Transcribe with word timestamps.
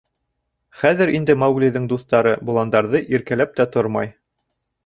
Хәҙер 0.83 1.11
инде 1.17 1.35
Мауглиҙың 1.43 1.85
дуҫтары 1.93 2.33
боландарҙы 2.49 3.05
иркәләп 3.19 3.55
тә 3.61 3.71
тормай. 3.77 4.15